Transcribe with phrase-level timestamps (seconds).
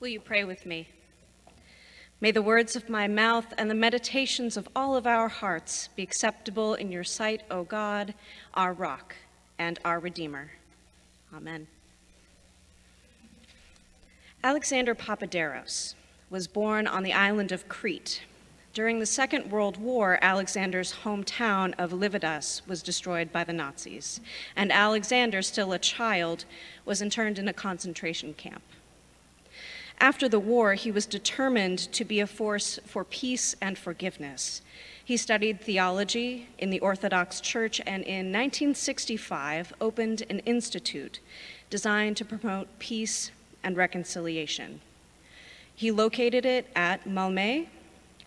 [0.00, 0.88] Will you pray with me?
[2.20, 6.02] May the words of my mouth and the meditations of all of our hearts be
[6.02, 8.14] acceptable in your sight, O God,
[8.54, 9.14] our rock
[9.58, 10.50] and our Redeemer.
[11.34, 11.66] Amen.
[14.42, 15.94] Alexander Papaderos
[16.28, 18.22] was born on the island of Crete.
[18.72, 24.20] During the Second World War, Alexander's hometown of Livadas was destroyed by the Nazis,
[24.56, 26.44] and Alexander, still a child,
[26.84, 28.62] was interned in a concentration camp.
[30.00, 34.60] After the war, he was determined to be a force for peace and forgiveness.
[35.04, 41.20] He studied theology in the Orthodox Church and in 1965 opened an institute
[41.70, 43.30] designed to promote peace
[43.62, 44.80] and reconciliation.
[45.74, 47.66] He located it at Maleme,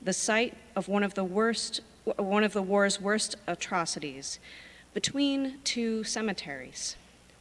[0.02, 1.82] the site of one of the worst
[2.16, 4.40] one of the war's worst atrocities,
[4.94, 6.96] between two cemeteries,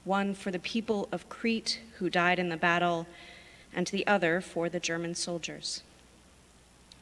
[0.04, 3.06] one for the people of Crete who died in the battle,
[3.74, 5.82] and the other for the German soldiers.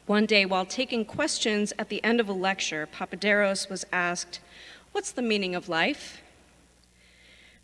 [0.06, 4.40] One day, while taking questions at the end of a lecture, Papaderos was asked,
[4.92, 6.20] What's the meaning of life?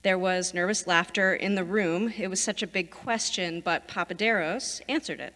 [0.02, 2.14] There was nervous laughter in the room.
[2.16, 5.34] It was such a big question, but Papaderos answered it.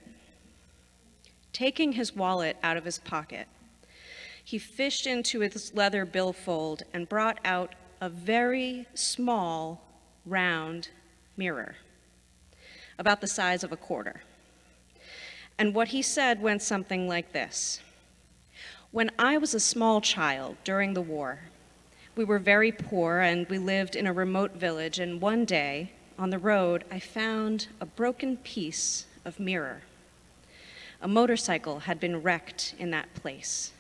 [1.53, 3.47] Taking his wallet out of his pocket,
[4.43, 9.83] he fished into his leather billfold and brought out a very small,
[10.25, 10.89] round
[11.37, 11.77] mirror
[12.99, 14.23] about the size of a quarter.
[15.59, 17.81] And what he said went something like this
[18.91, 21.41] When I was a small child during the war,
[22.17, 24.99] we were very poor and we lived in a remote village.
[24.99, 29.83] And one day on the road, I found a broken piece of mirror.
[31.03, 33.73] A motorcycle had been wrecked in that place.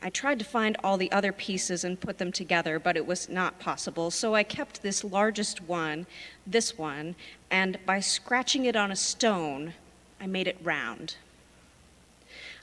[0.00, 3.28] I tried to find all the other pieces and put them together, but it was
[3.28, 4.10] not possible.
[4.10, 6.06] So I kept this largest one,
[6.46, 7.16] this one,
[7.50, 9.74] and by scratching it on a stone,
[10.20, 11.16] I made it round.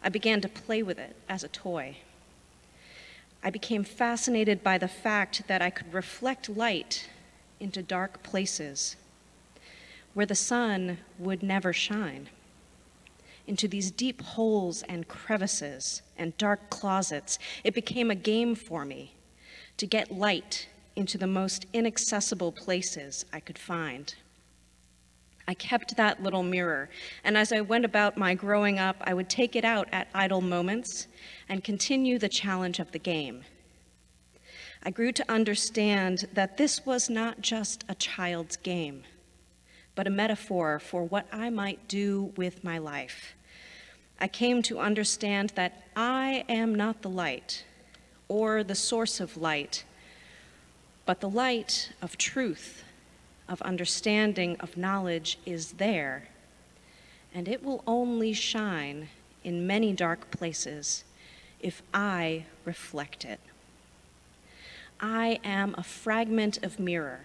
[0.02, 1.98] I began to play with it as a toy.
[3.44, 7.10] I became fascinated by the fact that I could reflect light
[7.60, 8.96] into dark places
[10.14, 12.30] where the sun would never shine
[13.48, 17.40] into these deep holes and crevices and dark closets.
[17.64, 19.16] It became a game for me
[19.78, 24.16] to get light into the most inaccessible places I could find.
[25.48, 26.90] I kept that little mirror,
[27.24, 30.42] and as I went about my growing up, I would take it out at idle
[30.42, 31.08] moments
[31.48, 33.44] and continue the challenge of the game.
[34.82, 39.04] I grew to understand that this was not just a child's game
[39.96, 43.34] but a metaphor for what I might do with my life.
[44.20, 47.64] I came to understand that I am not the light
[48.28, 49.84] or the source of light,
[51.06, 52.84] but the light of truth,
[53.48, 56.28] of understanding, of knowledge is there,
[57.34, 59.10] and it will only shine
[59.44, 61.04] in many dark places
[61.60, 63.40] if I reflect it.
[65.00, 67.22] I am a fragment of mirror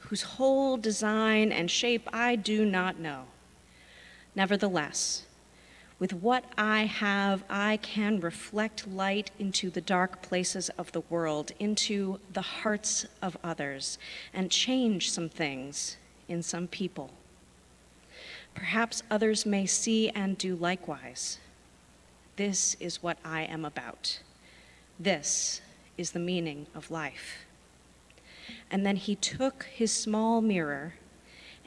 [0.00, 3.24] whose whole design and shape I do not know.
[4.34, 5.24] Nevertheless,
[5.98, 11.52] with what I have, I can reflect light into the dark places of the world,
[11.58, 13.98] into the hearts of others,
[14.32, 17.10] and change some things in some people.
[18.54, 21.38] Perhaps others may see and do likewise.
[22.36, 24.20] This is what I am about.
[24.98, 25.60] This
[25.98, 27.44] is the meaning of life.
[28.70, 30.94] And then he took his small mirror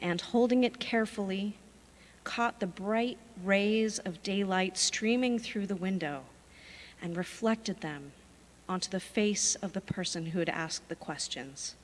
[0.00, 1.56] and, holding it carefully,
[2.24, 6.22] caught the bright rays of daylight streaming through the window
[7.02, 8.12] and reflected them
[8.68, 11.74] onto the face of the person who had asked the questions,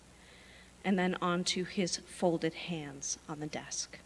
[0.85, 3.99] and then onto his folded hands on the desk.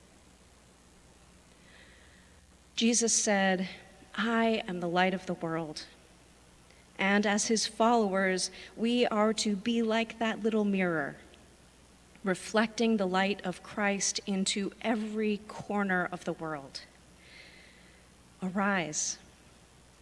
[2.74, 3.68] Jesus said,
[4.16, 5.84] I am the light of the world.
[6.98, 11.16] And as his followers, we are to be like that little mirror,
[12.22, 16.82] reflecting the light of Christ into every corner of the world.
[18.42, 19.18] Arise,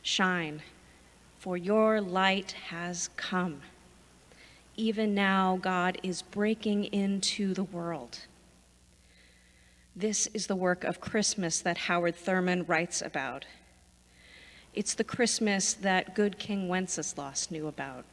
[0.02, 0.62] shine,
[1.38, 3.62] for your light has come.
[4.76, 8.20] Even now, God is breaking into the world.
[9.94, 13.44] This is the work of Christmas that Howard Thurman writes about.
[14.74, 18.06] It's the Christmas that good King Wenceslas knew about.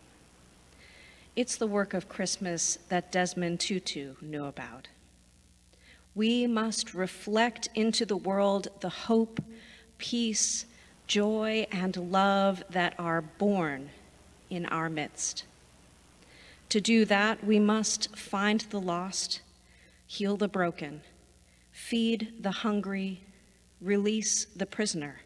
[1.33, 4.89] It's the work of Christmas that Desmond Tutu knew about.
[6.15, 9.41] We must reflect into the world the hope,
[10.00, 10.65] peace,
[11.07, 13.91] joy, and love that are born
[14.50, 15.45] in our midst.
[16.67, 19.39] To do that, we must find the lost,
[20.05, 21.03] heal the broken,
[21.71, 23.21] feed the hungry,
[23.79, 25.21] release the prisoner,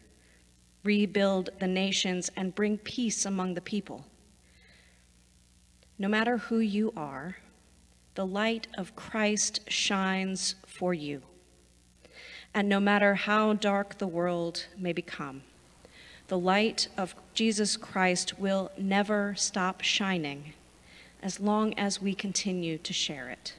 [0.84, 4.04] rebuild the nations, and bring peace among the people.
[5.98, 7.38] No matter who you are,
[8.14, 11.22] the light of Christ shines for you.
[12.52, 15.42] And no matter how dark the world may become,
[16.28, 20.52] the light of Jesus Christ will never stop shining
[21.22, 23.54] as long as we continue to share it.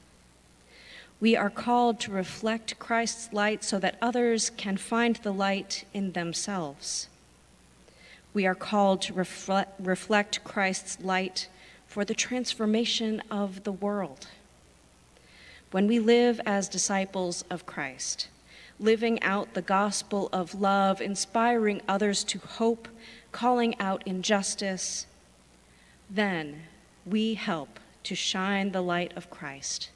[1.19, 6.11] We are called to reflect Christ's light so that others can find the light in
[6.11, 7.07] themselves.
[8.35, 11.47] We are called to reflect, reflect Christ's light
[11.87, 14.27] for the transformation of the world.
[15.71, 18.27] When we live as disciples of Christ,
[18.77, 22.89] living out the gospel of love, inspiring others to hope,
[23.31, 25.05] calling out injustice,
[26.09, 26.63] then
[27.05, 29.91] we help to shine the light of Christ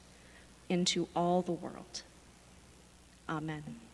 [0.70, 2.04] into all the world.
[3.28, 3.89] Amen.